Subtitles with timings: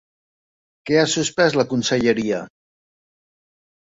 [0.89, 2.39] Què ha suspès la conselleria?